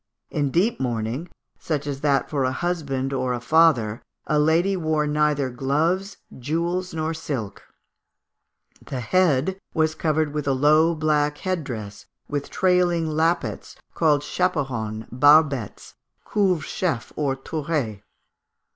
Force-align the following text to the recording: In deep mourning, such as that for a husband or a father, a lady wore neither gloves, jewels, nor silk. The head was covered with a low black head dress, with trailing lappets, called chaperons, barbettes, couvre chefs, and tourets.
In 0.31 0.49
deep 0.49 0.79
mourning, 0.79 1.29
such 1.59 1.85
as 1.85 2.01
that 2.01 2.27
for 2.27 2.43
a 2.43 2.51
husband 2.51 3.13
or 3.13 3.33
a 3.33 3.39
father, 3.39 4.01
a 4.25 4.39
lady 4.39 4.75
wore 4.75 5.05
neither 5.05 5.51
gloves, 5.51 6.17
jewels, 6.39 6.91
nor 6.91 7.13
silk. 7.13 7.61
The 8.83 8.99
head 8.99 9.59
was 9.75 9.93
covered 9.93 10.33
with 10.33 10.47
a 10.47 10.53
low 10.53 10.95
black 10.95 11.37
head 11.37 11.63
dress, 11.63 12.07
with 12.27 12.49
trailing 12.49 13.11
lappets, 13.11 13.75
called 13.93 14.23
chaperons, 14.23 15.05
barbettes, 15.11 15.93
couvre 16.25 16.63
chefs, 16.63 17.13
and 17.15 17.37
tourets. 17.45 18.01